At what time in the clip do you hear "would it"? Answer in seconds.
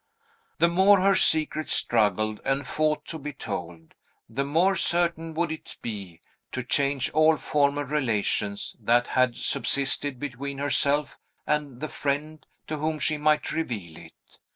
5.35-5.77